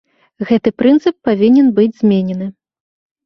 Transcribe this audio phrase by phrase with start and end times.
[0.51, 2.47] Гэты прынцып павінен быць зменены.